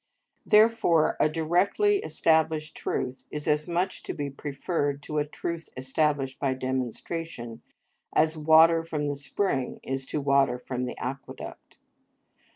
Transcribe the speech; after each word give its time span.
Therefore 0.47 1.15
a 1.19 1.29
directly 1.29 1.97
established 1.97 2.75
truth 2.75 3.27
is 3.29 3.47
as 3.47 3.69
much 3.69 4.01
to 4.01 4.15
be 4.15 4.31
preferred 4.31 5.03
to 5.03 5.19
a 5.19 5.25
truth 5.27 5.69
established 5.77 6.39
by 6.39 6.55
demonstration 6.55 7.61
as 8.11 8.35
water 8.35 8.83
from 8.83 9.09
the 9.09 9.15
spring 9.15 9.79
is 9.83 10.07
to 10.07 10.19
water 10.19 10.57
from 10.57 10.85
the 10.85 10.97
aqueduct. 10.97 11.77